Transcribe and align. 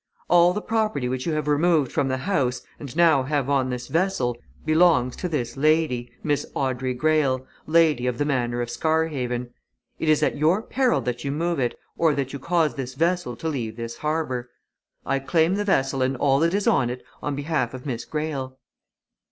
All 0.31 0.51
the 0.51 0.63
property 0.63 1.07
which 1.07 1.27
you 1.27 1.33
have 1.33 1.47
removed 1.47 1.91
from 1.91 2.07
the 2.07 2.17
house, 2.17 2.63
and 2.79 2.95
now 2.97 3.21
have 3.21 3.51
on 3.51 3.69
this 3.69 3.85
vessel, 3.87 4.35
belongs 4.65 5.15
to 5.17 5.29
this 5.29 5.55
lady, 5.55 6.11
Miss 6.23 6.43
Audrey 6.55 6.95
Greyle, 6.95 7.45
Lady 7.67 8.07
of 8.07 8.17
the 8.17 8.25
Manor 8.25 8.61
of 8.63 8.71
Scarhaven. 8.71 9.53
It 9.99 10.09
is 10.09 10.23
at 10.23 10.35
your 10.35 10.63
peril 10.63 11.01
that 11.01 11.23
you 11.23 11.31
move 11.31 11.59
it, 11.59 11.77
or 11.99 12.15
that 12.15 12.33
you 12.33 12.39
cause 12.39 12.73
this 12.73 12.95
vessel 12.95 13.35
to 13.35 13.47
leave 13.47 13.75
this 13.77 13.97
harbour. 13.97 14.49
I 15.05 15.19
claim 15.19 15.53
the 15.53 15.63
vessel 15.65 16.01
and 16.01 16.17
all 16.17 16.39
that 16.39 16.55
is 16.55 16.65
on 16.65 16.89
it 16.89 17.03
on 17.21 17.35
behalf 17.35 17.75
of 17.75 17.85
Miss 17.85 18.03
Greyle." 18.03 18.57